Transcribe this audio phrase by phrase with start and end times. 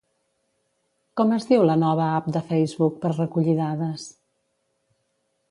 [1.21, 4.09] Com es diu la nova app de Facebook per recollir dades?